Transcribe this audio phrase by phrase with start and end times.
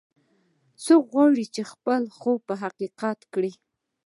[0.85, 3.51] څوک غواړي چې خپل خوب حقیقت کړي